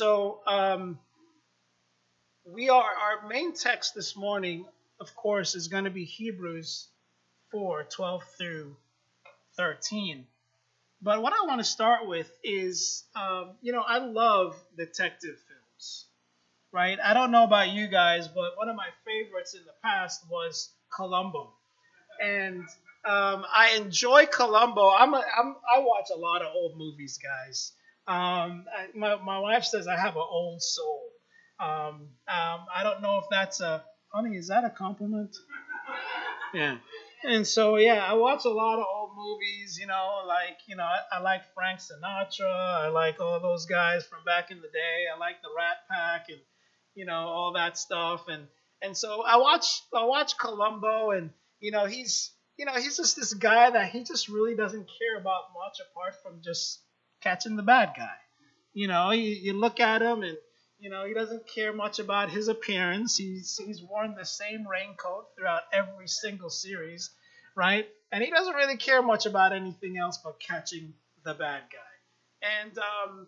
[0.00, 0.98] So, um,
[2.46, 4.64] we are, our main text this morning,
[4.98, 6.88] of course, is going to be Hebrews
[7.50, 8.76] 4 12 through
[9.58, 10.24] 13.
[11.02, 16.06] But what I want to start with is, um, you know, I love detective films,
[16.72, 16.98] right?
[16.98, 20.70] I don't know about you guys, but one of my favorites in the past was
[20.96, 21.52] Columbo.
[22.24, 22.62] And
[23.04, 24.88] um, I enjoy Columbo.
[24.88, 27.72] I'm, a, I'm I watch a lot of old movies, guys.
[28.10, 31.00] Um, I, my my wife says I have an old soul.
[31.60, 34.36] Um, um, I don't know if that's a honey.
[34.36, 35.36] Is that a compliment?
[36.52, 36.78] Yeah.
[37.22, 39.78] And so yeah, I watch a lot of old movies.
[39.80, 42.84] You know, like you know, I, I like Frank Sinatra.
[42.84, 45.04] I like all those guys from back in the day.
[45.14, 46.40] I like the Rat Pack and
[46.96, 48.24] you know all that stuff.
[48.26, 48.48] And
[48.82, 53.16] and so I watch I watch Columbo, and you know he's you know, he's just
[53.16, 56.78] this guy that he just really doesn't care about much apart from just
[57.20, 58.16] catching the bad guy.
[58.72, 60.36] You know, you, you look at him and,
[60.78, 63.16] you know, he doesn't care much about his appearance.
[63.16, 67.10] He's, he's worn the same raincoat throughout every single series,
[67.54, 67.86] right?
[68.12, 72.58] And he doesn't really care much about anything else but catching the bad guy.
[72.62, 73.26] And um,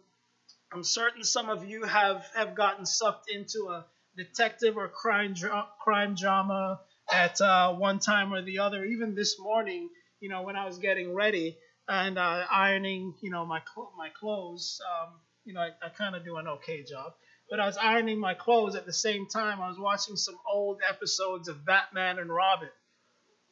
[0.73, 3.85] I'm certain some of you have, have gotten sucked into a
[4.17, 5.35] detective or crime,
[5.83, 6.81] crime drama
[7.13, 8.85] at uh, one time or the other.
[8.85, 9.91] Even this morning,
[10.21, 11.59] you know, when I was getting ready
[11.93, 15.13] and uh, ironing, you know, my cl- my clothes, um,
[15.45, 17.13] you know, I, I kind of do an okay job.
[17.51, 19.61] But I was ironing my clothes at the same time.
[19.61, 22.71] I was watching some old episodes of Batman and Robin.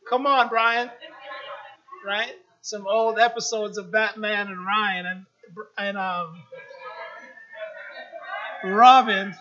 [0.08, 0.90] Come on, Brian.
[2.06, 2.32] Right?
[2.62, 5.26] Some old episodes of Batman and Ryan and
[5.76, 6.42] and um,
[8.64, 9.34] Robin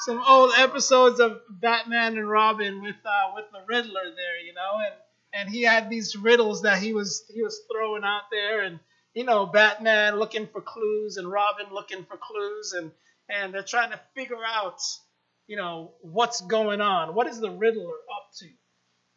[0.00, 4.78] some old episodes of Batman and Robin with uh, with the Riddler there, you know,
[4.86, 4.94] and
[5.32, 8.80] and he had these riddles that he was he was throwing out there, and
[9.14, 12.92] you know, Batman looking for clues and Robin looking for clues, and
[13.28, 14.80] and they're trying to figure out,
[15.46, 18.46] you know, what's going on, what is the Riddler up to,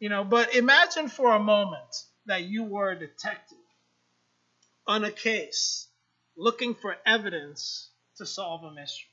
[0.00, 0.24] you know.
[0.24, 1.94] But imagine for a moment
[2.26, 3.58] that you were a detective
[4.86, 5.88] on a case,
[6.36, 9.08] looking for evidence to solve a mystery.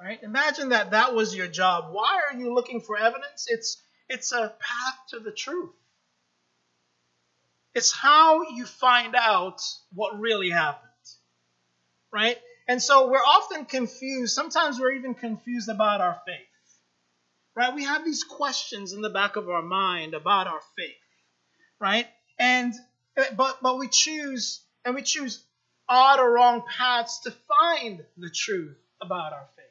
[0.00, 0.20] Right?
[0.22, 1.92] Imagine that that was your job.
[1.92, 3.46] Why are you looking for evidence?
[3.46, 3.80] It's
[4.12, 5.70] it's a path to the truth.
[7.74, 9.62] It's how you find out
[9.94, 10.90] what really happened.
[12.12, 12.36] Right?
[12.68, 14.34] And so we're often confused.
[14.34, 16.36] Sometimes we're even confused about our faith.
[17.56, 17.74] Right?
[17.74, 20.94] We have these questions in the back of our mind about our faith.
[21.80, 22.06] Right?
[22.38, 22.74] And
[23.16, 25.42] but but we choose and we choose
[25.88, 29.61] odd or wrong paths to find the truth about our faith.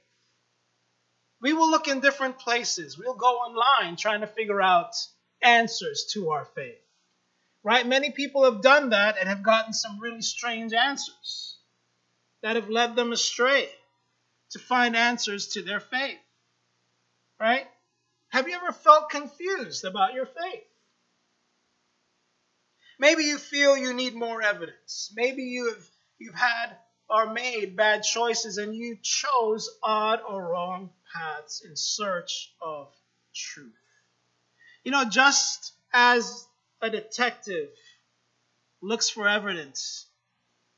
[1.41, 2.97] We will look in different places.
[2.97, 4.95] We'll go online trying to figure out
[5.41, 6.77] answers to our faith.
[7.63, 7.85] Right?
[7.85, 11.57] Many people have done that and have gotten some really strange answers
[12.43, 13.69] that have led them astray
[14.51, 16.19] to find answers to their faith.
[17.39, 17.67] Right?
[18.29, 20.63] Have you ever felt confused about your faith?
[22.99, 25.11] Maybe you feel you need more evidence.
[25.15, 25.83] Maybe you have
[26.19, 26.77] you've had
[27.09, 32.87] or made bad choices and you chose odd or wrong paths in search of
[33.33, 33.73] truth.
[34.83, 36.47] You know, just as
[36.81, 37.69] a detective
[38.81, 40.07] looks for evidence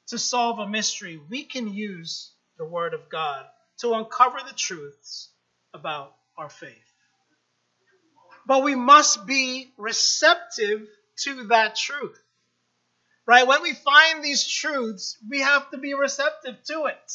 [0.08, 3.46] to solve a mystery, we can use the Word of God
[3.80, 5.30] to uncover the truths
[5.74, 6.94] about our faith.
[8.46, 10.88] But we must be receptive
[11.24, 12.20] to that truth.
[13.26, 13.48] Right?
[13.48, 17.12] When we find these truths, we have to be receptive to it.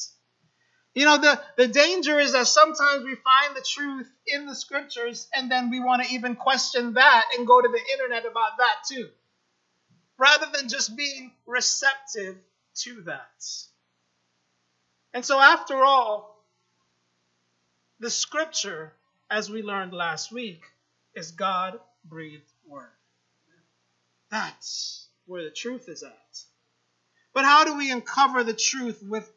[0.94, 5.28] You know, the, the danger is that sometimes we find the truth in the scriptures
[5.34, 8.76] and then we want to even question that and go to the internet about that
[8.88, 9.09] too,
[10.19, 12.37] rather than just being receptive
[12.77, 13.44] to that.
[15.15, 16.44] And so, after all,
[18.00, 18.93] the scripture,
[19.31, 20.62] as we learned last week,
[21.15, 22.87] is God breathed word.
[24.31, 26.43] That's where the truth is at.
[27.34, 29.31] But how do we uncover the truth with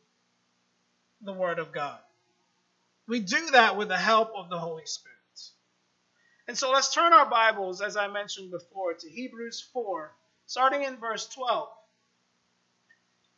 [1.24, 2.00] the Word of God?
[3.08, 5.18] We do that with the help of the Holy Spirit.
[6.48, 10.12] And so let's turn our Bibles, as I mentioned before, to Hebrews 4,
[10.48, 11.70] starting in verse 12.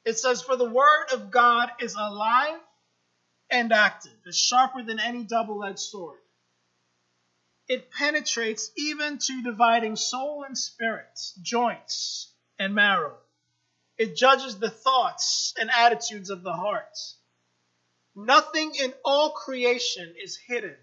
[0.06, 2.60] It says, For the Word of God is alive
[3.50, 6.20] and active, is sharper than any double edged sword.
[7.68, 13.18] It penetrates even to dividing soul and spirit, joints and marrow.
[13.98, 16.98] It judges the thoughts and attitudes of the heart.
[18.16, 20.76] Nothing in all creation is hidden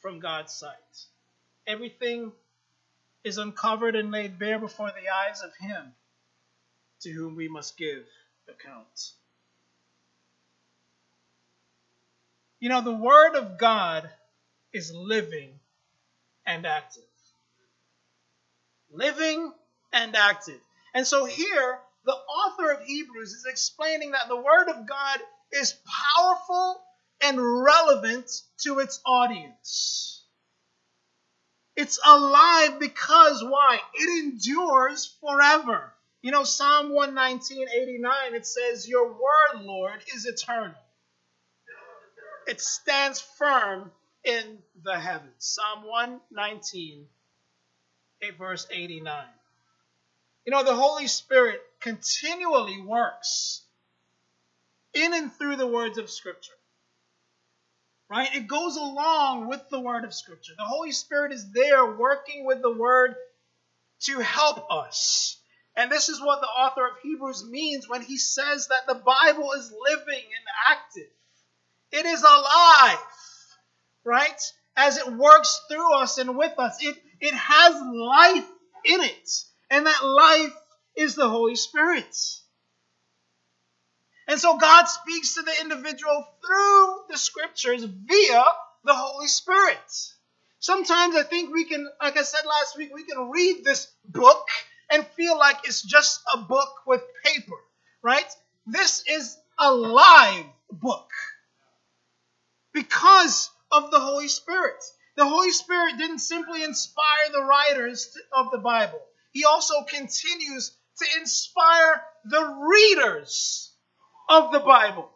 [0.00, 1.06] from God's sight.
[1.66, 2.32] Everything
[3.24, 5.94] is uncovered and laid bare before the eyes of Him
[7.00, 8.04] to whom we must give
[8.48, 9.12] account.
[12.60, 14.10] You know, the Word of God
[14.72, 15.60] is living
[16.44, 17.02] and active.
[18.90, 19.52] Living
[19.92, 20.60] and active.
[20.94, 25.20] And so here, the author of Hebrews is explaining that the Word of God
[25.52, 25.74] is
[26.16, 26.80] powerful
[27.20, 28.30] and relevant
[28.64, 30.24] to its audience.
[31.76, 33.78] It's alive because why?
[33.94, 35.92] It endures forever.
[36.22, 40.74] You know, Psalm 119, 89, it says, Your word, Lord, is eternal.
[42.48, 43.92] It stands firm
[44.24, 45.34] in the heavens.
[45.38, 47.06] Psalm 119,
[48.36, 49.24] verse 89.
[50.44, 53.62] You know, the Holy Spirit continually works
[54.94, 56.52] in and through the words of Scripture.
[58.10, 58.34] Right?
[58.34, 60.54] It goes along with the word of Scripture.
[60.56, 63.14] The Holy Spirit is there working with the word
[64.04, 65.38] to help us.
[65.76, 69.52] And this is what the author of Hebrews means when he says that the Bible
[69.52, 71.10] is living and active.
[71.92, 72.98] It is alive,
[74.04, 74.52] right?
[74.76, 78.48] As it works through us and with us, it, it has life
[78.84, 79.30] in it.
[79.70, 80.54] And that life
[80.96, 82.16] is the Holy Spirit.
[84.28, 88.44] And so God speaks to the individual through the scriptures via
[88.84, 89.78] the Holy Spirit.
[90.60, 94.46] Sometimes I think we can, like I said last week, we can read this book
[94.90, 97.56] and feel like it's just a book with paper,
[98.02, 98.30] right?
[98.66, 101.08] This is a live book
[102.74, 104.84] because of the Holy Spirit.
[105.16, 109.00] The Holy Spirit didn't simply inspire the writers of the Bible,
[109.32, 113.67] He also continues to inspire the readers
[114.28, 115.10] of the Bible.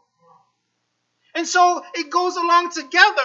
[1.35, 3.23] And so it goes along together.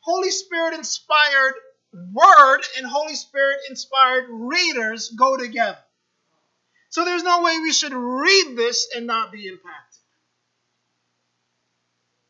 [0.00, 1.54] Holy Spirit inspired
[1.92, 5.78] word and Holy Spirit inspired readers go together.
[6.90, 10.00] So there's no way we should read this and not be impacted.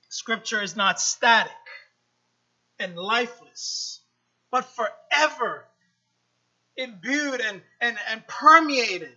[0.09, 1.53] Scripture is not static
[2.79, 4.01] and lifeless,
[4.51, 5.65] but forever
[6.77, 9.13] imbued and, and, and permeated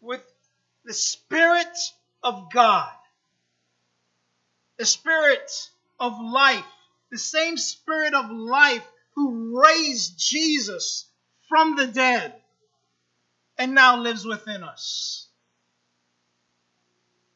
[0.00, 0.22] with
[0.84, 1.76] the Spirit
[2.22, 2.92] of God,
[4.78, 5.50] the Spirit
[5.98, 6.64] of life,
[7.10, 11.06] the same Spirit of life who raised Jesus
[11.48, 12.34] from the dead
[13.58, 15.28] and now lives within us.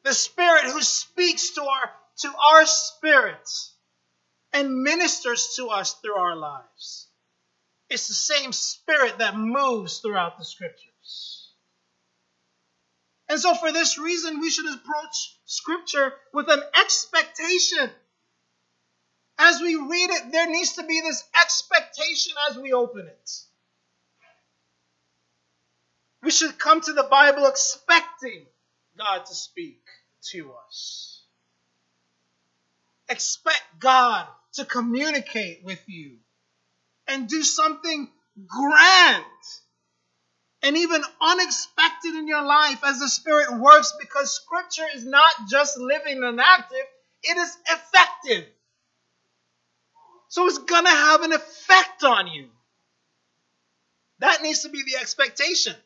[0.05, 3.75] The Spirit who speaks to our, to our spirits
[4.53, 7.09] and ministers to us through our lives.
[7.91, 11.34] It's the same Spirit that moves throughout the Scriptures.
[13.35, 17.91] And so, for this reason, we should approach Scripture with an expectation.
[19.37, 23.31] As we read it, there needs to be this expectation as we open it.
[26.23, 28.47] We should come to the Bible expecting
[28.97, 29.83] God to speak
[30.31, 31.21] to us.
[33.09, 36.19] Expect God to communicate with you
[37.09, 38.09] and do something
[38.47, 39.25] grand
[40.65, 45.77] and even unexpected in your life as the Spirit works because Scripture is not just
[45.77, 46.87] living and active,
[47.23, 48.47] it is effective.
[50.29, 52.49] So it's going to have an effect on you.
[54.21, 55.77] That needs to be the expectation.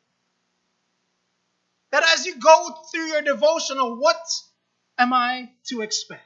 [1.90, 4.20] That as you go through your devotional, what
[4.96, 6.22] am I to expect?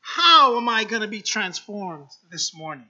[0.00, 2.88] How am I going to be transformed this morning?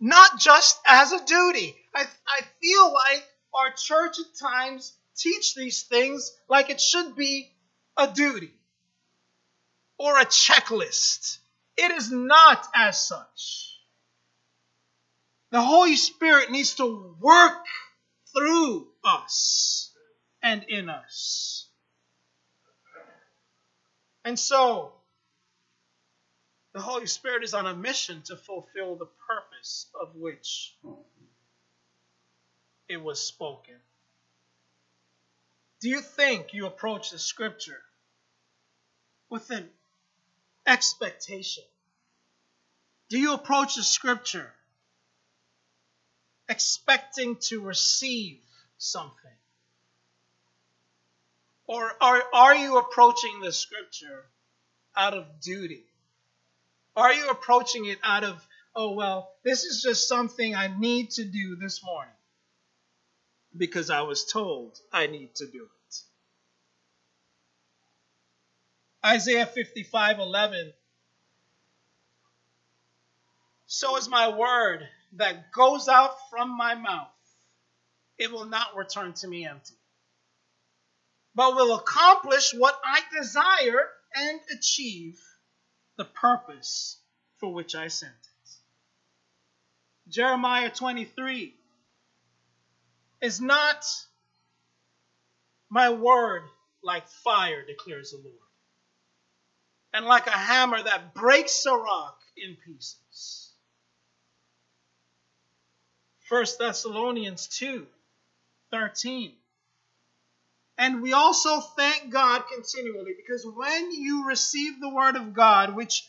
[0.00, 1.74] Not just as a duty.
[1.94, 3.24] I, I feel like
[3.54, 7.50] our church at times teach these things like it should be
[7.96, 8.52] a duty
[9.98, 11.38] or a checklist.
[11.76, 13.72] It is not as such.
[15.50, 17.64] The Holy Spirit needs to work
[18.34, 19.92] through us
[20.42, 21.68] and in us.
[24.24, 24.92] And so,
[26.76, 30.76] the Holy Spirit is on a mission to fulfill the purpose of which
[32.86, 33.76] it was spoken.
[35.80, 37.80] Do you think you approach the scripture
[39.30, 39.66] with an
[40.66, 41.64] expectation?
[43.08, 44.52] Do you approach the scripture
[46.46, 48.38] expecting to receive
[48.76, 49.14] something?
[51.66, 54.26] Or are, are you approaching the scripture
[54.94, 55.86] out of duty?
[56.96, 61.24] Are you approaching it out of, oh, well, this is just something I need to
[61.24, 62.14] do this morning
[63.54, 65.96] because I was told I need to do it?
[69.04, 70.72] Isaiah 55 11.
[73.66, 74.80] So is my word
[75.16, 77.08] that goes out from my mouth.
[78.18, 79.74] It will not return to me empty,
[81.34, 85.20] but will accomplish what I desire and achieve
[85.96, 86.98] the purpose
[87.38, 88.50] for which I sent it.
[90.08, 91.54] Jeremiah 23
[93.20, 93.84] is not
[95.68, 96.42] my word
[96.82, 98.36] like fire, declares the Lord,
[99.92, 103.52] and like a hammer that breaks a rock in pieces.
[106.28, 107.86] 1 Thessalonians 2
[108.70, 109.32] 13.
[110.78, 116.06] And we also thank God continually because when you receive the word of God, which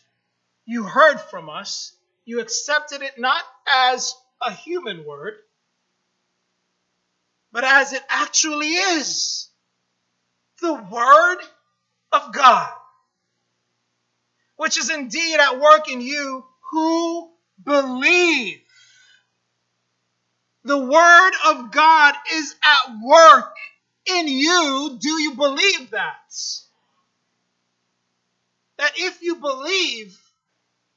[0.65, 1.93] you heard from us,
[2.25, 5.35] you accepted it not as a human word,
[7.53, 9.49] but as it actually is
[10.61, 11.37] the word
[12.11, 12.69] of God,
[14.57, 17.29] which is indeed at work in you who
[17.63, 18.59] believe.
[20.65, 23.55] The word of God is at work
[24.09, 24.97] in you.
[24.99, 26.33] Do you believe that?
[28.77, 30.17] That if you believe,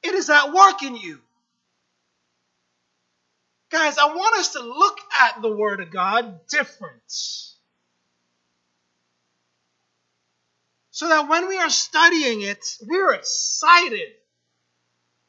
[0.03, 1.19] it is at work in you.
[3.71, 7.01] Guys, I want us to look at the Word of God different.
[10.91, 14.09] So that when we are studying it, we're excited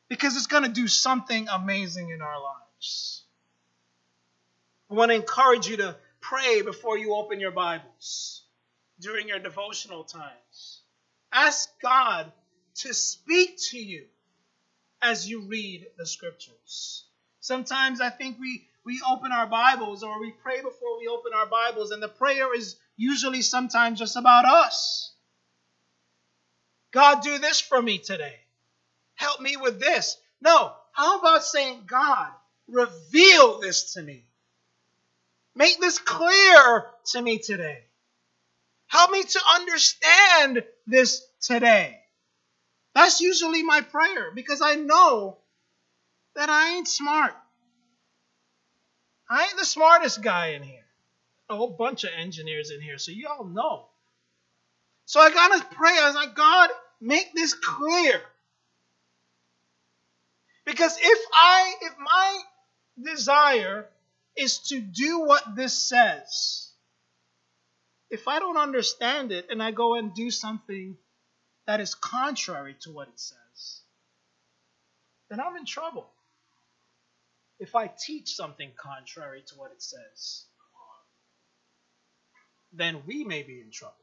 [0.09, 3.23] because it's going to do something amazing in our lives.
[4.91, 8.45] I want to encourage you to pray before you open your Bibles
[9.01, 10.81] during your devotional times.
[11.33, 12.33] Ask God
[12.77, 14.07] to speak to you
[15.03, 17.05] as you read the scriptures.
[17.41, 21.47] Sometimes I think we, we open our Bibles or we pray before we open our
[21.47, 25.13] Bibles, and the prayer is usually sometimes just about us.
[26.93, 28.37] God, do this for me today.
[29.15, 30.17] Help me with this.
[30.41, 32.31] No, how about saying, God,
[32.69, 34.25] reveal this to me?
[35.55, 37.85] Make this clear to me today.
[38.87, 41.99] Help me to understand this today.
[42.95, 45.39] That's usually my prayer because I know
[46.37, 47.35] that I ain't smart.
[49.29, 50.85] I ain't the smartest guy in here.
[51.49, 53.87] A whole bunch of engineers in here, so you all know.
[55.07, 55.93] So I gotta pray.
[55.99, 58.21] I was like, God, make this clear.
[60.65, 62.43] Because if I, if my
[63.03, 63.87] desire
[64.37, 66.71] is to do what this says,
[68.11, 70.97] if I don't understand it and I go and do something
[71.67, 73.81] that is contrary to what it says,
[75.31, 76.11] then I'm in trouble.
[77.59, 80.45] If I teach something contrary to what it says,
[82.73, 83.95] then we may be in trouble.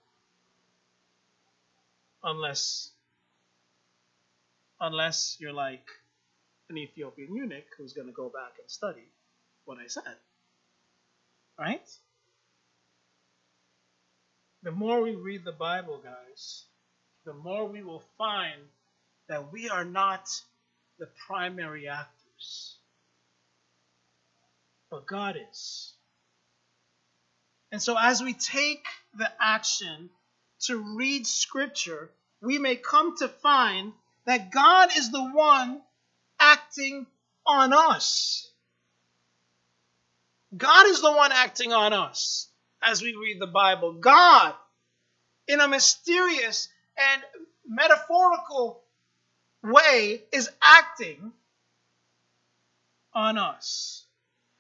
[2.24, 2.92] Unless
[4.82, 5.88] unless you're like
[6.70, 9.08] an Ethiopian eunuch who's going to go back and study
[9.70, 10.16] what I said.
[11.60, 11.88] Right?
[14.64, 16.64] The more we read the Bible, guys,
[17.24, 18.60] the more we will find
[19.28, 20.28] that we are not
[20.98, 22.78] the primary actors,
[24.90, 25.94] but God is.
[27.72, 28.84] And so, as we take
[29.16, 30.10] the action
[30.62, 32.10] to read Scripture,
[32.42, 33.94] we may come to find
[34.26, 35.80] that God is the one
[36.40, 37.06] acting
[37.46, 38.49] on us.
[40.56, 42.50] God is the one acting on us
[42.82, 43.94] as we read the Bible.
[43.94, 44.54] God,
[45.48, 47.22] in a mysterious and
[47.68, 48.82] metaphorical
[49.64, 51.32] way, is acting
[53.14, 54.06] on us.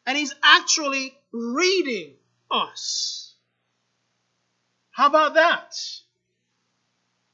[0.05, 2.13] And He's actually reading
[2.51, 3.33] us.
[4.91, 5.75] How about that?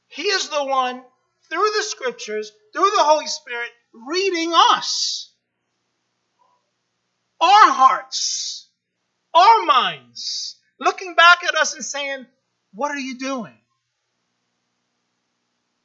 [0.08, 1.02] He is the one,
[1.50, 5.30] through the scriptures, through the Holy Spirit, reading us.
[7.40, 8.68] Our hearts,
[9.34, 12.26] our minds, looking back at us and saying,
[12.72, 13.58] What are you doing?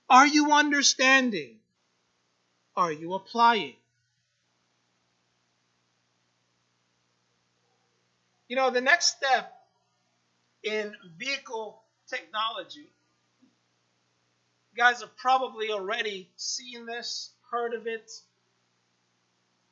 [0.10, 1.58] Are you understanding?
[2.76, 3.76] Are you applying?
[8.48, 9.54] You know, the next step
[10.64, 12.92] in vehicle technology,
[14.74, 18.12] you guys have probably already seen this, heard of it.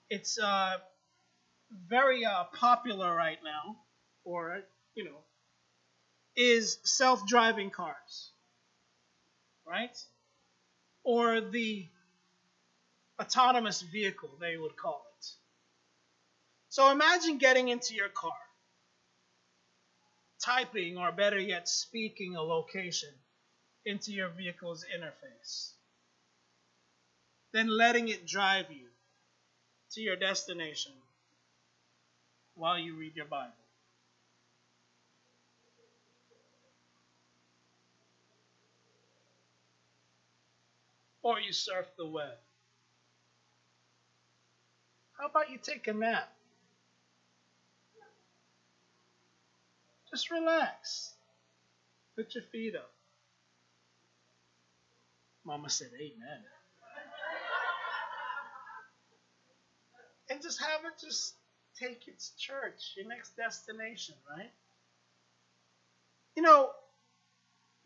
[0.09, 0.77] It's uh,
[1.87, 3.77] very uh, popular right now,
[4.23, 4.61] or,
[4.95, 5.17] you know,
[6.35, 8.31] is self driving cars,
[9.67, 9.97] right?
[11.03, 11.85] Or the
[13.21, 15.27] autonomous vehicle, they would call it.
[16.69, 18.31] So imagine getting into your car
[20.39, 23.09] typing or better yet speaking a location
[23.85, 25.71] into your vehicle's interface.
[27.51, 28.87] Then letting it drive you
[29.91, 30.93] to your destination
[32.59, 33.53] while you read your Bible.
[41.23, 42.37] Or you surf the web.
[45.17, 46.29] How about you take a nap?
[50.11, 51.13] Just relax.
[52.17, 52.91] Put your feet up.
[55.45, 56.43] Mama said, Amen.
[60.29, 61.35] and just have it just
[61.79, 64.51] take its church, your next destination, right?
[66.35, 66.71] You know,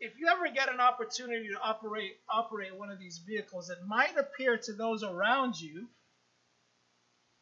[0.00, 4.16] if you ever get an opportunity to operate operate one of these vehicles, it might
[4.16, 5.86] appear to those around you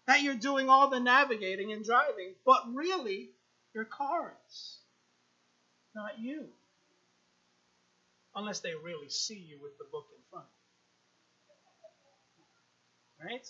[0.07, 3.31] that you're doing all the navigating and driving, but really,
[3.75, 4.79] your car is,
[5.95, 6.47] not you.
[8.35, 10.47] Unless they really see you with the book in front.
[13.23, 13.47] Right?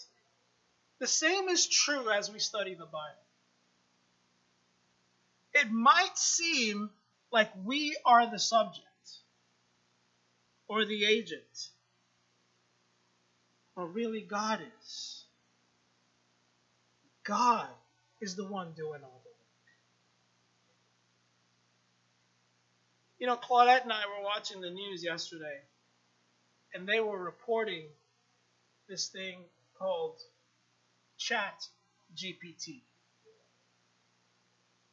[1.02, 3.26] The same is true as we study the Bible.
[5.52, 6.90] It might seem
[7.32, 8.86] like we are the subject
[10.68, 11.70] or the agent,
[13.74, 15.24] but really God is.
[17.24, 17.66] God
[18.20, 19.72] is the one doing all the work.
[23.18, 25.62] You know, Claudette and I were watching the news yesterday,
[26.72, 27.86] and they were reporting
[28.88, 29.40] this thing
[29.76, 30.20] called
[31.22, 31.68] Chat
[32.16, 32.82] GPT.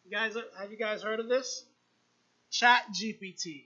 [0.06, 1.66] You guys, have you guys heard of this?
[2.52, 3.66] Chat GPT.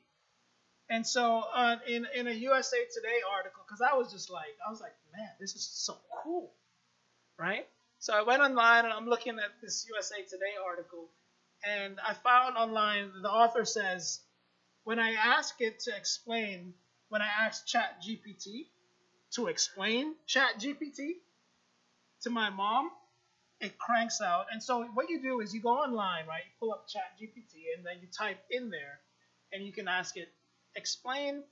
[0.90, 4.72] And so, uh, in in a USA Today article, because I was just like, I
[4.72, 6.54] was like, man, this is so cool,
[7.38, 7.68] right?
[8.00, 11.10] So I went online and I'm looking at this USA Today article,
[11.66, 14.22] and I found online the author says,
[14.86, 16.74] when I ask it to explain,
[17.10, 18.68] when I ask Chat GPT
[19.32, 21.16] to explain Chat GPT,
[22.24, 22.90] to my mom,
[23.60, 24.48] it cranks out.
[24.52, 26.44] And so what you do is you go online, right?
[26.46, 29.00] You pull up Chat GPT and then you type in there
[29.52, 30.30] and you can ask it,
[30.76, 31.44] explain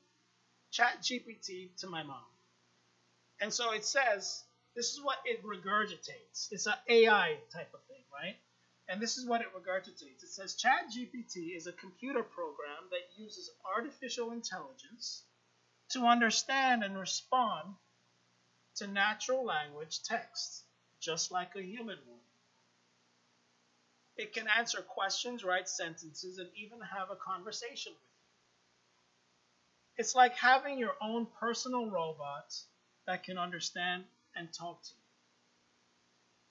[0.71, 2.23] Chat GPT to my mom.
[3.41, 4.43] And so it says,
[4.75, 6.47] this is what it regurgitates.
[6.51, 8.35] It's an AI type of thing, right?
[8.87, 10.23] And this is what it regurgitates.
[10.23, 15.23] It says Chat GPT is a computer program that uses artificial intelligence
[15.91, 17.75] to understand and respond
[18.75, 20.63] to natural language text,
[21.01, 22.21] just like a human would.
[24.17, 28.27] It can answer questions, write sentences, and even have a conversation with you.
[29.97, 32.53] It's like having your own personal robot
[33.07, 35.01] that can understand and talk to you.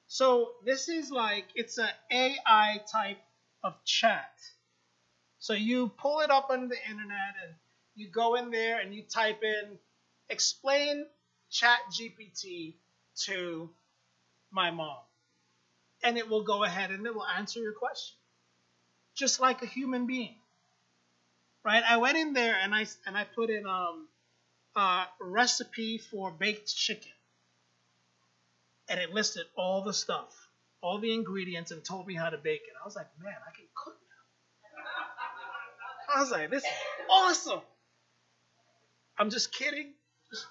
[0.09, 3.19] So this is like it's an AI type
[3.65, 4.33] of chat.
[5.39, 7.55] So you pull it up on the internet and
[7.97, 9.79] you go in there and you type in
[10.31, 11.07] explain
[11.51, 12.77] chat GPT
[13.27, 13.71] to
[14.51, 14.99] my mom.
[16.03, 18.17] And it will go ahead and it will answer your question.
[19.15, 20.35] Just like a human being.
[21.65, 21.83] Right?
[21.87, 24.09] I went in there and I and I put in um
[24.77, 27.13] a recipe for baked chicken.
[28.89, 30.35] And it listed all the stuff,
[30.83, 32.75] all the ingredients, and told me how to bake it.
[32.81, 33.97] I was like, man, I can cook
[36.09, 36.17] now.
[36.17, 36.71] I was like, this is
[37.09, 37.61] awesome.
[39.19, 39.93] I'm just kidding.
[40.31, 40.47] Just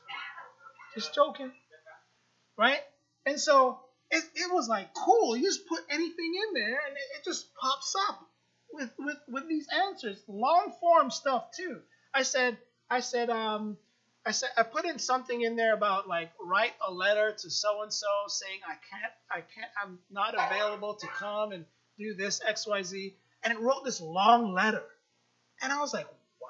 [0.94, 1.52] just joking.
[2.58, 2.82] Right?
[3.26, 3.80] And so
[4.12, 5.36] it, it was like cool.
[5.36, 8.26] You just put anything in there and it, it just pops up
[8.72, 10.22] with, with, with these answers.
[10.28, 11.80] Long form stuff too.
[12.13, 12.58] I said,
[12.89, 13.78] I said, um,
[14.26, 17.84] I said I put in something in there about like write a letter to so
[17.84, 21.65] and so saying I can't I can't I'm not available to come and
[21.98, 24.84] do this XYZ and it wrote this long letter.
[25.62, 26.48] And I was like, wow,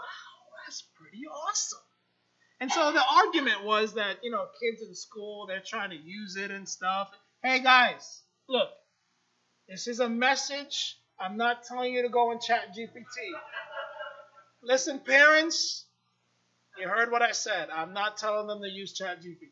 [0.66, 1.80] that's pretty awesome.
[2.60, 6.36] And so the argument was that, you know, kids in school, they're trying to use
[6.36, 7.10] it and stuff.
[7.42, 8.68] Hey guys, look,
[9.70, 10.98] this is a message.
[11.18, 13.06] I'm not telling you to go and chat GPT.
[14.62, 15.86] Listen, parents,
[16.78, 17.70] you heard what I said.
[17.70, 19.52] I'm not telling them to use chat GPT.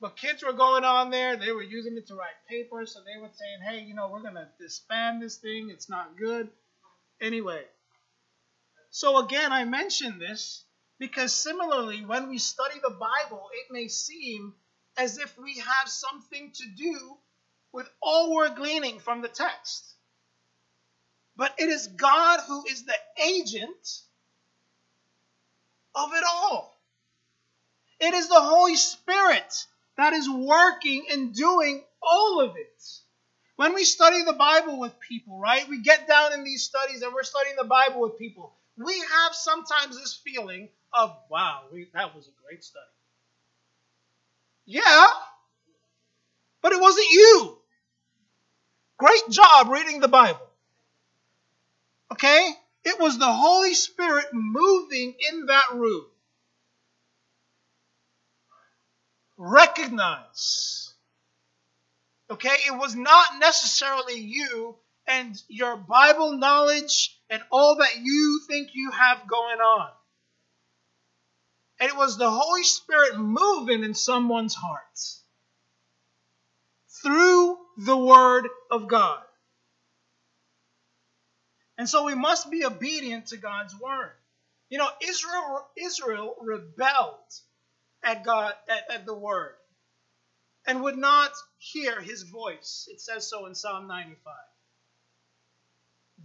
[0.00, 3.20] But kids were going on there, they were using it to write papers, so they
[3.20, 5.70] were saying, hey, you know, we're going to disband this thing.
[5.72, 6.48] It's not good.
[7.20, 7.62] Anyway,
[8.90, 10.64] so again, I mentioned this
[11.00, 14.54] because similarly, when we study the Bible, it may seem
[14.98, 17.16] as if we have something to do
[17.72, 19.94] with all we're gleaning from the text.
[21.36, 24.02] But it is God who is the agent
[25.94, 26.76] of it all.
[28.00, 32.82] It is the Holy Spirit that is working and doing all of it.
[33.56, 35.68] When we study the Bible with people, right?
[35.68, 38.54] We get down in these studies and we're studying the Bible with people.
[38.76, 42.84] We have sometimes this feeling of, wow, we, that was a great study.
[44.70, 45.06] Yeah,
[46.62, 47.58] but it wasn't you.
[48.98, 50.46] Great job reading the Bible.
[52.12, 52.50] Okay?
[52.84, 56.04] It was the Holy Spirit moving in that room.
[59.38, 60.92] recognize.
[62.30, 62.54] Okay?
[62.66, 64.76] It was not necessarily you
[65.06, 69.90] and your Bible knowledge and all that you think you have going on.
[71.80, 74.82] And it was the Holy Spirit moving in someone's heart
[77.02, 79.22] through the Word of God.
[81.78, 84.12] And so we must be obedient to God's Word.
[84.68, 87.14] You know, Israel, Israel rebelled
[88.02, 89.54] at God at, at the Word
[90.66, 92.88] and would not hear his voice.
[92.90, 94.34] It says so in Psalm 95.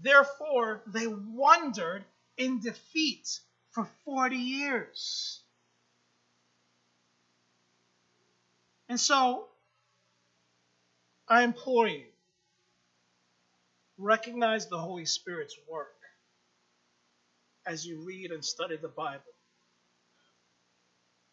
[0.01, 2.03] Therefore, they wandered
[2.37, 3.39] in defeat
[3.71, 5.42] for 40 years.
[8.89, 9.47] And so,
[11.27, 12.03] I implore you,
[13.97, 15.95] recognize the Holy Spirit's work
[17.65, 19.23] as you read and study the Bible.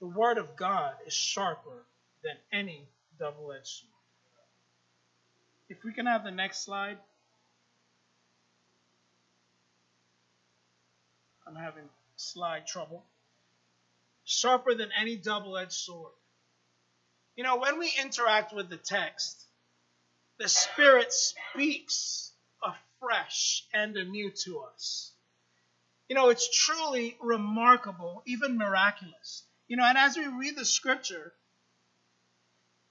[0.01, 1.85] The Word of God is sharper
[2.23, 3.91] than any double edged sword.
[5.69, 6.99] If we can have the next slide.
[11.47, 13.05] I'm having slide trouble.
[14.25, 16.13] Sharper than any double edged sword.
[17.37, 19.47] You know, when we interact with the text,
[20.39, 25.13] the Spirit speaks afresh and anew to us.
[26.09, 29.45] You know, it's truly remarkable, even miraculous.
[29.69, 31.33] You know, and as we read the scripture,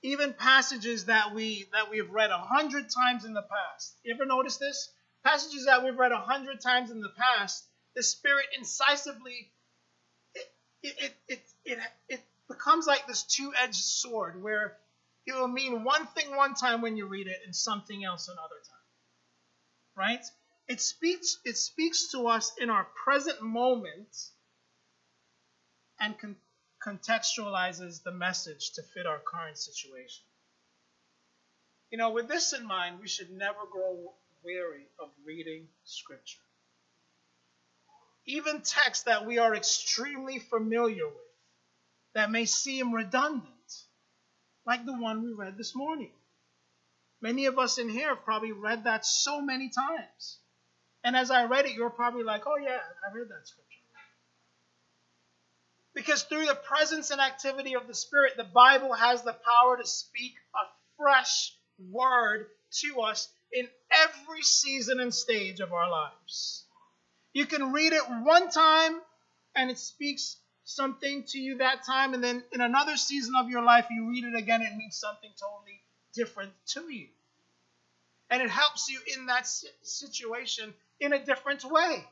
[0.01, 3.97] even passages that we that we've read a hundred times in the past.
[4.03, 4.89] You ever notice this?
[5.25, 9.51] Passages that we've read a hundred times in the past, the Spirit incisively
[10.33, 10.45] it
[10.81, 14.75] it it it, it, it becomes like this two-edged sword where
[15.25, 18.59] it will mean one thing one time when you read it and something else another
[18.67, 18.75] time.
[19.95, 20.25] Right?
[20.67, 24.15] It speaks it speaks to us in our present moment
[25.99, 26.35] and can
[26.85, 30.23] contextualizes the message to fit our current situation.
[31.91, 36.39] You know, with this in mind, we should never grow weary of reading Scripture.
[38.25, 41.28] Even texts that we are extremely familiar with,
[42.15, 43.47] that may seem redundant,
[44.65, 46.11] like the one we read this morning.
[47.21, 50.39] Many of us in here have probably read that so many times.
[51.03, 53.65] And as I read it, you're probably like, oh, yeah, I read that scripture.
[55.93, 59.85] Because through the presence and activity of the Spirit, the Bible has the power to
[59.85, 60.65] speak a
[60.97, 61.53] fresh
[61.91, 62.47] word
[62.81, 66.65] to us in every season and stage of our lives.
[67.33, 68.99] You can read it one time
[69.55, 70.37] and it speaks
[70.69, 74.23] something to you that time, and then in another season of your life, you read
[74.23, 75.81] it again, it means something totally
[76.13, 77.07] different to you.
[78.29, 79.47] And it helps you in that
[79.81, 82.05] situation in a different way.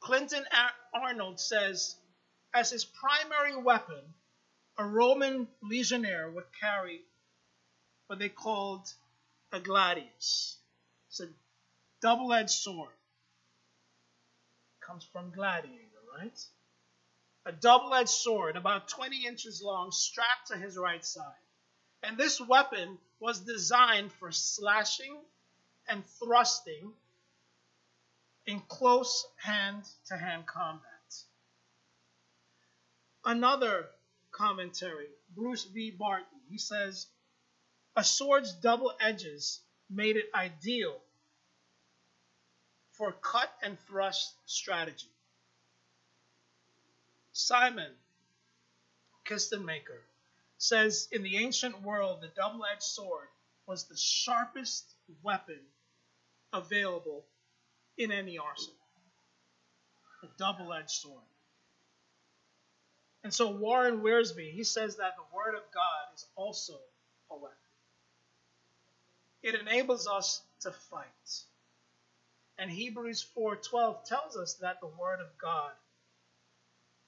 [0.00, 0.44] Clinton
[0.92, 1.94] Arnold says,
[2.54, 4.02] as his primary weapon,
[4.78, 7.00] a Roman legionnaire would carry
[8.08, 8.92] what they called
[9.52, 10.56] a gladius.
[11.08, 11.28] It's a
[12.00, 12.90] double edged sword.
[14.80, 15.87] It comes from gladiator,
[16.18, 16.44] right?
[17.46, 21.24] A double edged sword, about 20 inches long, strapped to his right side.
[22.02, 25.16] And this weapon was designed for slashing
[25.88, 26.92] and thrusting
[28.46, 30.82] in close hand to hand combat.
[33.24, 33.86] Another
[34.30, 35.90] commentary, Bruce B.
[35.90, 37.06] Barton, he says,
[37.96, 40.96] a sword's double edges made it ideal
[42.92, 45.08] for cut and thrust strategy.
[47.38, 47.92] Simon
[49.24, 50.00] Kistemaker
[50.58, 53.28] says in the ancient world, the double edged sword
[53.64, 54.84] was the sharpest
[55.22, 55.60] weapon
[56.52, 57.24] available
[57.96, 58.74] in any arsenal.
[60.24, 61.22] A double edged sword.
[63.22, 66.74] And so Warren Wiersbe, he says that the Word of God is also
[67.30, 67.56] a weapon.
[69.44, 71.06] It enables us to fight.
[72.58, 75.70] And Hebrews 4:12 tells us that the Word of God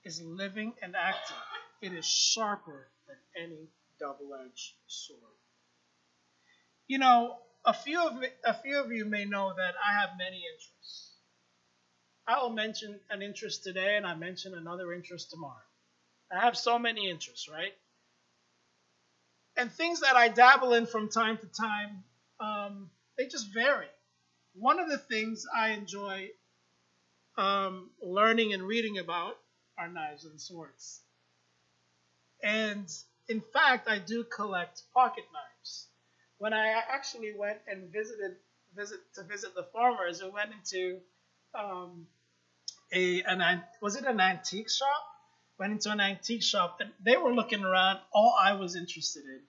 [0.04, 1.36] is living and active.
[1.82, 5.20] It is sharper than any double-edged sword.
[6.88, 10.42] You know, a few of a few of you may know that I have many
[10.54, 11.12] interests.
[12.26, 15.54] I will mention an interest today, and I mention another interest tomorrow.
[16.32, 17.72] I have so many interests, right?
[19.56, 22.04] And things that I dabble in from time to time,
[22.38, 23.88] um, they just vary.
[24.54, 26.30] One of the things I enjoy
[27.36, 29.36] um, learning and reading about
[29.80, 31.00] are knives and swords.
[32.42, 32.86] And
[33.28, 35.88] in fact, I do collect pocket knives
[36.40, 38.36] when I actually went and visited
[38.74, 41.00] visit to visit the farmers, we went into
[41.54, 42.06] um,
[42.92, 45.04] a an was it an antique shop
[45.58, 47.98] went into an antique shop and they were looking around.
[48.10, 49.40] All I was interested in,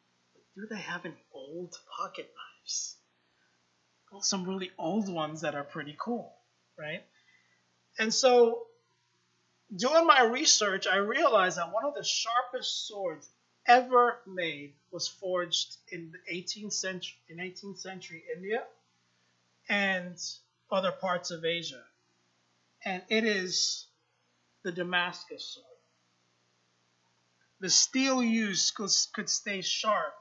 [0.58, 2.98] do they have any old pocket knives?
[4.12, 6.34] Well, some really old ones that are pretty cool,
[6.78, 7.04] right?
[7.98, 8.63] And so,
[9.76, 13.30] doing my research, I realized that one of the sharpest swords
[13.68, 18.64] ever made was forged in the 18th century in 18th century India
[19.70, 20.18] and
[20.72, 21.82] other parts of Asia.
[22.84, 23.86] And it is
[24.64, 25.66] the Damascus sword.
[27.60, 30.14] The steel used could, could stay sharp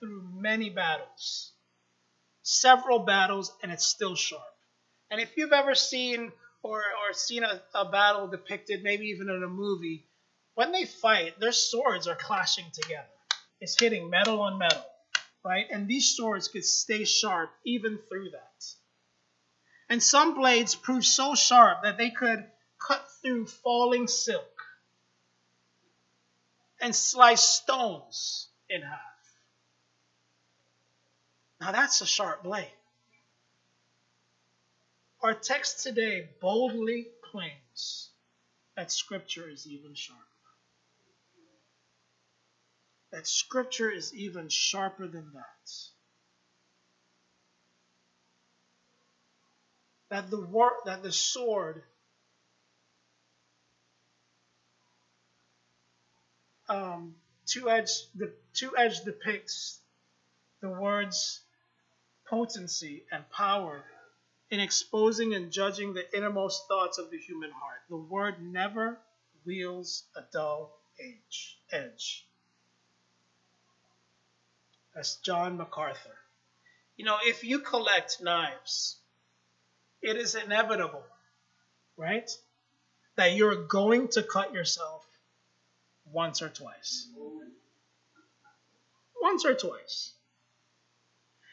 [0.00, 1.52] through many battles,
[2.42, 4.42] several battles, and it's still sharp.
[5.10, 9.42] And if you've ever seen or, or seen a, a battle depicted, maybe even in
[9.42, 10.06] a movie,
[10.54, 13.08] when they fight, their swords are clashing together.
[13.60, 14.84] It's hitting metal on metal,
[15.44, 15.66] right?
[15.70, 18.66] And these swords could stay sharp even through that.
[19.88, 22.44] And some blades proved so sharp that they could
[22.78, 24.44] cut through falling silk
[26.80, 29.00] and slice stones in half.
[31.60, 32.70] Now that's a sharp blade.
[35.22, 38.08] Our text today boldly claims
[38.76, 40.24] that Scripture is even sharper.
[43.12, 45.72] That Scripture is even sharper than that.
[50.08, 51.82] That the word, that the sword
[56.68, 57.14] um,
[57.46, 59.80] two edge the two edge depicts
[60.62, 61.40] the words
[62.28, 63.84] potency and power
[64.50, 67.78] in exposing and judging the innermost thoughts of the human heart.
[67.88, 68.98] The word never
[69.46, 70.78] wields a dull
[71.72, 72.26] edge.
[74.94, 76.16] That's John MacArthur.
[76.96, 78.98] You know, if you collect knives,
[80.02, 81.04] it is inevitable,
[81.96, 82.30] right?
[83.16, 85.06] That you're going to cut yourself
[86.12, 87.08] once or twice.
[89.22, 90.12] Once or twice.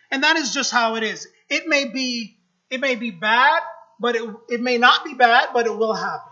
[0.09, 1.27] And that is just how it is.
[1.49, 2.36] It may be
[2.69, 3.61] it may be bad,
[3.99, 6.31] but it, it may not be bad, but it will happen.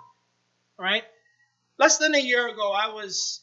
[0.80, 1.04] Right?
[1.80, 3.42] Less than a year ago, I was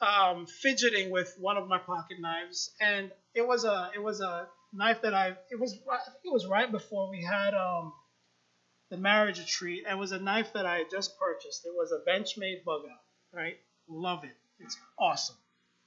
[0.00, 4.48] um, fidgeting with one of my pocket knives, and it was a it was a
[4.72, 7.92] knife that I it was I think it was right before we had um,
[8.90, 9.84] the marriage retreat.
[9.86, 11.64] And it was a knife that I had just purchased.
[11.64, 13.00] It was a Benchmade bug out.
[13.32, 13.56] Right?
[13.88, 14.36] Love it.
[14.60, 15.36] It's awesome.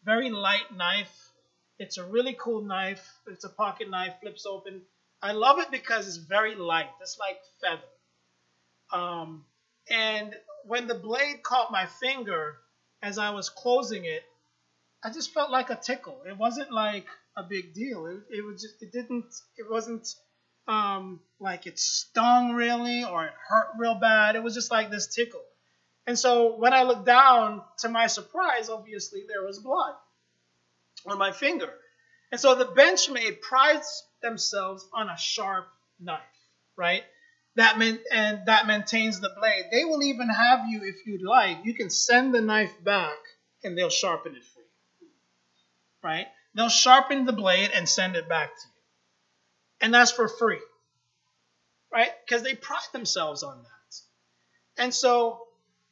[0.04, 1.32] Very light knife.
[1.78, 3.06] It's a really cool knife.
[3.28, 4.82] It's a pocket knife, flips open.
[5.26, 6.92] I love it because it's very light.
[7.02, 7.82] It's like feather.
[8.94, 9.44] Um,
[9.90, 10.36] and
[10.68, 12.58] when the blade caught my finger
[13.02, 14.22] as I was closing it,
[15.04, 16.22] I just felt like a tickle.
[16.28, 18.06] It wasn't like a big deal.
[18.06, 19.26] It, it was just, it didn't,
[19.58, 20.08] it wasn't
[20.68, 24.36] um, like it stung really or it hurt real bad.
[24.36, 25.42] It was just like this tickle.
[26.06, 29.96] And so when I looked down, to my surprise, obviously there was blood
[31.08, 31.74] on my finger.
[32.32, 35.68] And so the Benchmade prides themselves on a sharp
[36.00, 36.20] knife,
[36.76, 37.04] right?
[37.56, 39.66] That mean, and that maintains the blade.
[39.72, 43.18] They will even have you, if you'd like, you can send the knife back
[43.64, 45.08] and they'll sharpen it for you.
[46.04, 46.28] Right?
[46.54, 48.82] They'll sharpen the blade and send it back to you.
[49.82, 50.60] And that's for free.
[51.94, 52.10] Right?
[52.26, 54.84] Because they pride themselves on that.
[54.84, 55.40] And so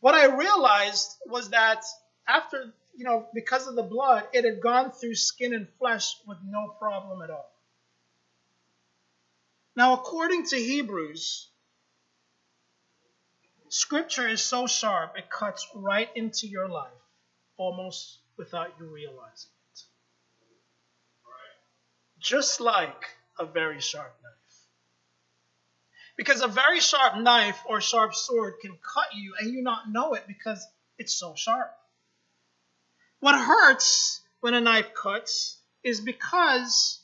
[0.01, 1.85] what I realized was that
[2.27, 6.39] after, you know, because of the blood, it had gone through skin and flesh with
[6.45, 7.52] no problem at all.
[9.75, 11.49] Now, according to Hebrews,
[13.69, 16.91] Scripture is so sharp it cuts right into your life
[17.57, 19.81] almost without you realizing it.
[22.19, 23.05] Just like
[23.39, 24.33] a very sharp knife.
[26.17, 30.13] Because a very sharp knife or sharp sword can cut you and you not know
[30.13, 30.63] it because
[30.99, 31.75] it's so sharp.
[33.21, 36.99] What hurts when a knife cuts is because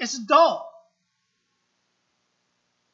[0.00, 0.71] it's dull.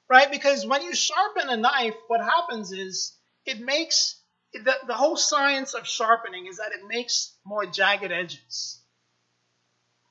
[0.08, 0.30] Right?
[0.30, 4.18] Because when you sharpen a knife, what happens is it makes
[4.52, 8.80] the, the whole science of sharpening is that it makes more jagged edges.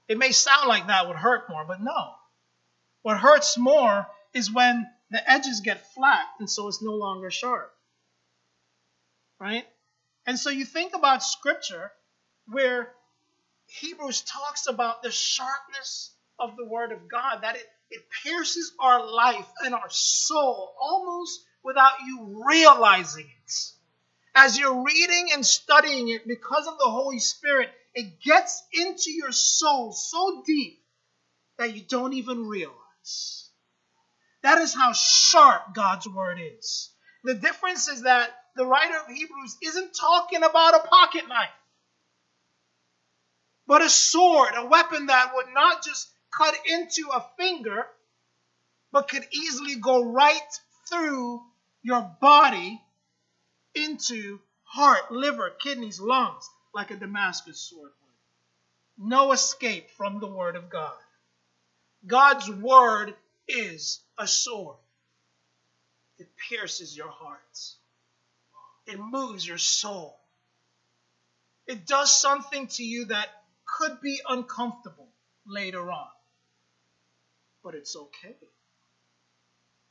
[0.08, 2.14] It may sound like that would hurt more, but no.
[3.02, 7.74] What hurts more is when the edges get flat and so it's no longer sharp.
[9.40, 9.66] Right?
[10.26, 11.92] And so you think about scripture
[12.48, 12.92] where
[13.68, 19.06] Hebrews talks about the sharpness of the word of God, that it, it pierces our
[19.06, 23.54] life and our soul almost without you realizing it.
[24.36, 29.32] As you're reading and studying it, because of the Holy Spirit, it gets into your
[29.32, 30.80] soul so deep
[31.58, 33.50] that you don't even realize.
[34.43, 36.91] That is how sharp God's word is.
[37.23, 41.50] The difference is that the writer of Hebrews isn't talking about a pocket knife,
[43.65, 47.86] but a sword, a weapon that would not just cut into a finger,
[48.92, 50.60] but could easily go right
[50.90, 51.42] through
[51.84, 52.82] your body
[53.76, 59.08] into heart, liver, kidneys, lungs, like a Damascus sword would.
[59.10, 60.94] No escape from the Word of God.
[62.06, 63.16] God's Word
[63.48, 64.78] is a sword.
[66.18, 67.40] It pierces your heart.
[68.88, 70.18] It moves your soul.
[71.68, 73.28] It does something to you that
[73.78, 75.10] could be uncomfortable
[75.46, 76.08] later on.
[77.68, 78.38] But it's okay.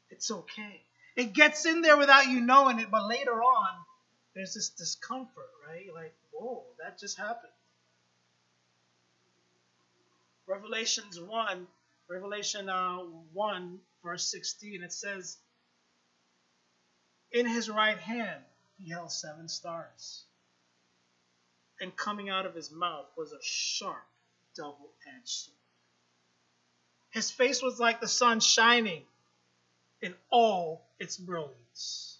[0.08, 0.80] It's okay.
[1.14, 3.68] It gets in there without you knowing it, but later on,
[4.34, 5.84] there's this discomfort, right?
[5.94, 7.52] Like, whoa, that just happened.
[10.46, 11.66] Revelations 1,
[12.08, 13.00] Revelation uh,
[13.34, 15.36] 1, verse 16, it says,
[17.30, 18.40] In his right hand
[18.78, 20.24] he held seven stars,
[21.82, 24.06] and coming out of his mouth was a sharp,
[24.56, 25.55] double edged sword.
[27.10, 29.04] His face was like the sun shining
[30.00, 32.18] in all its brilliance.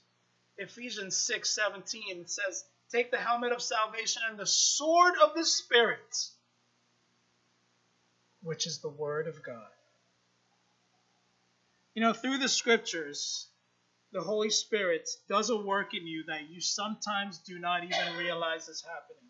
[0.59, 6.16] Ephesians 6 17 says, Take the helmet of salvation and the sword of the Spirit,
[8.42, 9.68] which is the Word of God.
[11.94, 13.49] You know, through the scriptures,
[14.12, 18.68] the Holy Spirit does a work in you that you sometimes do not even realize
[18.68, 19.25] is happening.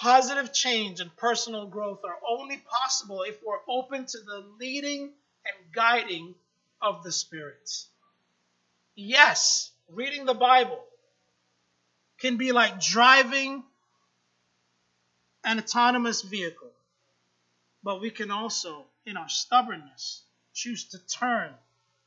[0.00, 5.72] Positive change and personal growth are only possible if we're open to the leading and
[5.74, 6.34] guiding
[6.80, 7.70] of the Spirit.
[8.94, 10.82] Yes, reading the Bible
[12.18, 13.62] can be like driving
[15.44, 16.72] an autonomous vehicle,
[17.82, 20.22] but we can also, in our stubbornness,
[20.54, 21.52] choose to turn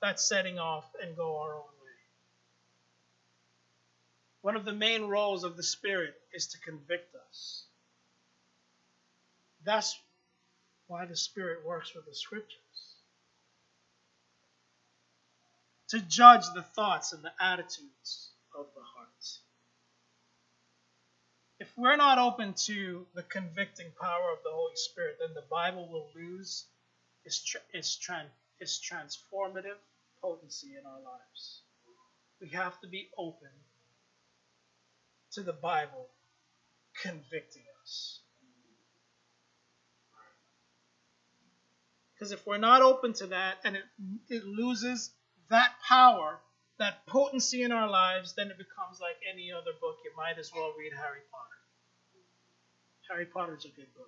[0.01, 2.01] that setting off and go our own way.
[4.41, 7.65] One of the main roles of the Spirit is to convict us.
[9.65, 9.97] That's
[10.87, 12.57] why the Spirit works with the Scriptures.
[15.89, 19.09] To judge the thoughts and the attitudes of the heart.
[21.59, 25.87] If we're not open to the convicting power of the Holy Spirit, then the Bible
[25.89, 26.65] will lose
[27.25, 29.77] its, tra- its, tran- its transformative
[30.21, 31.61] potency in our lives.
[32.41, 33.49] We have to be open
[35.33, 36.09] to the Bible
[37.01, 38.19] convicting us.
[42.23, 43.83] Because if we're not open to that and it,
[44.29, 45.11] it loses
[45.49, 46.39] that power,
[46.79, 49.97] that potency in our lives, then it becomes like any other book.
[50.05, 51.59] You might as well read Harry Potter.
[53.09, 54.07] Harry Potter's a good book.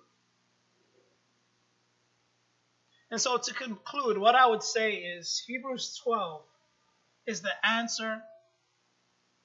[3.10, 6.40] And so to conclude, what I would say is Hebrews 12
[7.26, 8.22] is the answer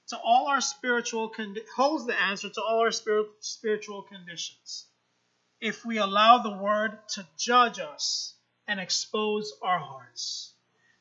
[0.08, 4.86] to all our spiritual condi- holds the answer to all our spirit, spiritual conditions.
[5.60, 8.31] If we allow the word to judge us
[8.68, 10.52] and expose our hearts.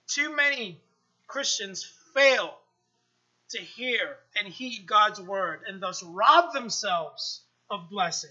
[0.08, 0.82] Too many
[1.28, 2.54] Christians fail
[3.50, 8.30] to hear and heed God's word and thus rob themselves of blessing.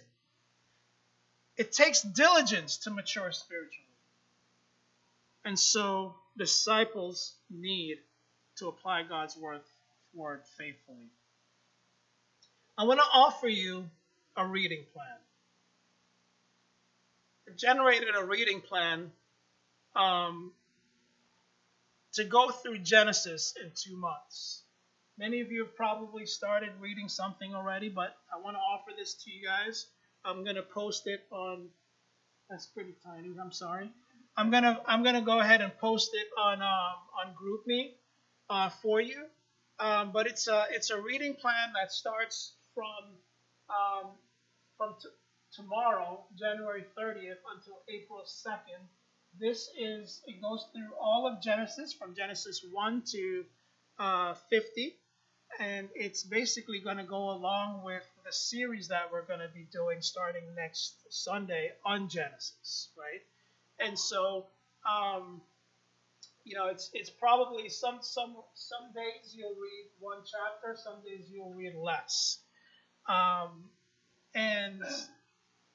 [1.57, 3.87] It takes diligence to mature spiritually.
[5.45, 7.99] And so disciples need
[8.57, 9.61] to apply God's word,
[10.59, 11.09] faithfully.
[12.77, 13.85] I want to offer you
[14.37, 15.07] a reading plan.
[17.49, 19.11] I generated a reading plan
[19.96, 20.53] um,
[22.12, 24.62] to go through Genesis in two months.
[25.18, 29.14] Many of you have probably started reading something already, but I want to offer this
[29.24, 29.87] to you guys.
[30.24, 31.68] I'm going to post it on.
[32.48, 33.35] That's pretty tiny.
[33.40, 33.90] I'm sorry.
[34.37, 37.90] I'm gonna I'm gonna go ahead and post it on um, on GroupMe
[38.48, 39.24] uh, for you.
[39.79, 43.18] Um, but it's a it's a reading plan that starts from
[43.68, 44.12] um,
[44.76, 45.09] from t-
[45.55, 48.83] tomorrow, January 30th, until April 2nd.
[49.38, 53.45] This is it goes through all of Genesis from Genesis 1 to
[53.99, 54.97] uh, 50,
[55.59, 59.66] and it's basically going to go along with the series that we're going to be
[59.72, 63.22] doing starting next Sunday on Genesis, right?
[63.81, 64.47] and so
[64.89, 65.41] um,
[66.45, 71.26] you know it's it's probably some some some days you'll read one chapter, some days
[71.33, 72.39] you'll read less,
[73.09, 73.64] um,
[74.35, 74.83] and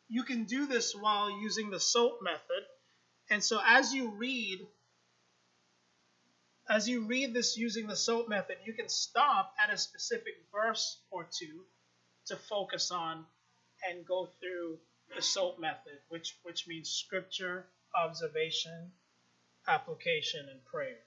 [0.08, 2.64] you can do this while using the SOAP method.
[3.30, 4.60] And so as you read,
[6.70, 11.00] as you read this using the SOAP method, you can stop at a specific verse
[11.12, 11.66] or two
[12.28, 13.26] to focus on
[13.88, 14.78] and go through
[15.16, 17.66] the SOAP method, which which means scripture,
[17.96, 18.92] observation,
[19.68, 20.98] application, and prayer.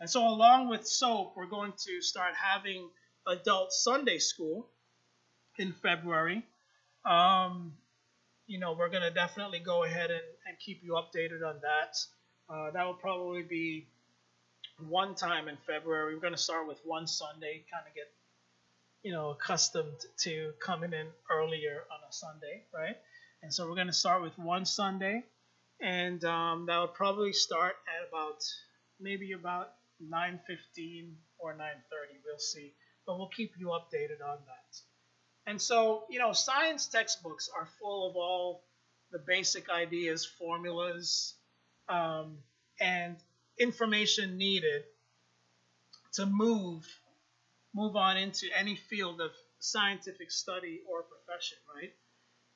[0.00, 2.90] And so, along with SOAP, we're going to start having
[3.26, 4.68] adult Sunday school
[5.58, 6.44] in February.
[7.04, 7.74] Um,
[8.46, 11.96] you know, we're going to definitely go ahead and, and keep you updated on that.
[12.52, 13.86] Uh, that will probably be
[14.88, 16.14] one time in February.
[16.14, 18.10] We're going to start with one Sunday, kind of get,
[19.02, 22.96] you know, accustomed to coming in earlier on a Sunday, right?
[23.42, 25.24] And so we're going to start with one Sunday,
[25.80, 28.44] and um, that would probably start at about
[29.00, 31.58] maybe about 9:15 or 9:30.
[32.24, 32.72] We'll see,
[33.06, 34.91] but we'll keep you updated on that.
[35.46, 38.64] And so, you know, science textbooks are full of all
[39.10, 41.34] the basic ideas, formulas,
[41.88, 42.38] um,
[42.80, 43.16] and
[43.58, 44.84] information needed
[46.12, 46.86] to move
[47.74, 51.92] move on into any field of scientific study or profession, right?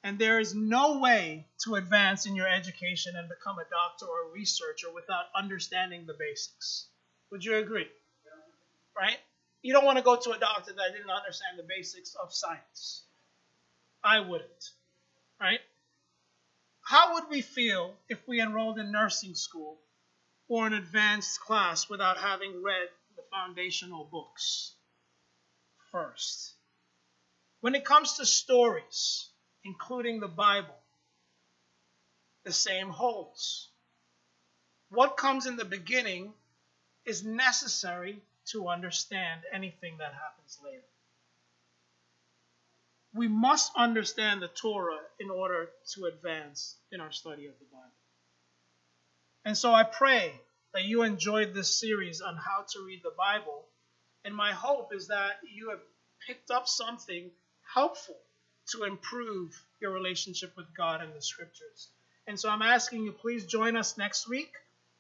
[0.05, 4.29] And there is no way to advance in your education and become a doctor or
[4.29, 6.87] a researcher without understanding the basics.
[7.31, 7.89] Would you agree?
[8.97, 9.19] Right?
[9.67, 13.03] You don't want to go to a doctor that didn't understand the basics of science.
[14.05, 14.71] I wouldn't.
[15.41, 15.59] Right?
[16.83, 19.81] How would we feel if we enrolled in nursing school
[20.47, 24.77] or an advanced class without having read the foundational books
[25.91, 26.55] first?
[27.61, 29.29] When it comes to stories,
[29.65, 30.79] including the Bible,
[32.45, 33.69] the same holds.
[34.91, 36.35] What comes in the beginning
[37.05, 40.85] is necessary to understand anything that happens later.
[43.15, 47.93] We must understand the Torah in order to advance in our study of the Bible.
[49.45, 50.33] And so I pray
[50.75, 53.65] that you enjoyed this series on how to read the Bible.
[54.25, 55.81] And my hope is that you have
[56.27, 57.31] picked up something
[57.75, 58.17] helpful
[58.73, 61.89] to improve your relationship with God and the scriptures.
[62.27, 64.53] And so I'm asking you, please join us next week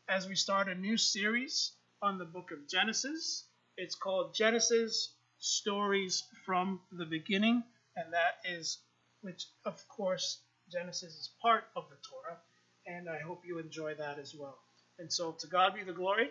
[0.09, 1.73] as we start a new series
[2.03, 3.49] on the book of Genesis.
[3.77, 7.63] It's called Genesis Stories from the Beginning,
[7.97, 8.79] and that is,
[9.23, 10.41] which of course,
[10.71, 12.39] Genesis is part of the Torah,
[12.87, 14.59] and I hope you enjoy that as well.
[14.99, 16.31] And so, to God be the glory.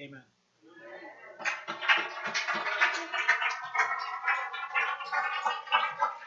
[0.00, 0.22] Amen.
[1.68, 2.64] Amen.